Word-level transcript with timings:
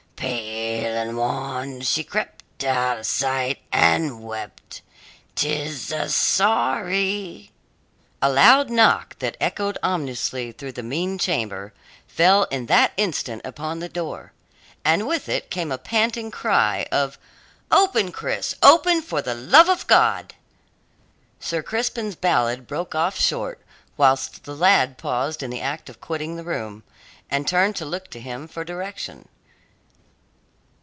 Pale 0.21 0.97
and 0.97 1.17
wan 1.17 1.81
she 1.81 2.03
crept 2.03 2.63
out 2.63 2.99
of 2.99 3.07
sight, 3.07 3.57
and 3.71 4.21
wept 4.23 4.83
'Tis 5.33 5.91
a 5.91 6.09
sorry 6.09 7.49
A 8.21 8.29
loud 8.31 8.69
knock 8.69 9.17
that 9.17 9.35
echoed 9.41 9.79
ominously 9.81 10.51
through 10.51 10.73
the 10.73 10.83
mean 10.83 11.17
chamber, 11.17 11.73
fell 12.07 12.43
in 12.51 12.67
that 12.67 12.93
instant 12.97 13.41
upon 13.43 13.79
the 13.79 13.89
door. 13.89 14.31
And 14.85 15.07
with 15.07 15.27
it 15.27 15.49
came 15.49 15.71
a 15.71 15.79
panting 15.79 16.29
cry 16.29 16.85
of 16.91 17.17
"Open, 17.71 18.11
Cris! 18.11 18.53
Open, 18.61 19.01
for 19.01 19.23
the 19.23 19.33
love 19.35 19.69
of 19.69 19.87
God!" 19.87 20.35
Sir 21.39 21.63
Crispin's 21.63 22.15
ballad 22.15 22.67
broke 22.67 22.93
off 22.93 23.19
short, 23.19 23.59
whilst 23.97 24.43
the 24.43 24.55
lad 24.55 24.99
paused 24.99 25.41
in 25.41 25.49
the 25.49 25.61
act 25.61 25.89
of 25.89 25.99
quitting 25.99 26.35
the 26.35 26.43
room, 26.43 26.83
and 27.27 27.47
turned 27.47 27.75
to 27.77 27.85
look 27.85 28.07
to 28.11 28.19
him 28.19 28.47
for 28.47 28.63
direction. 28.63 29.27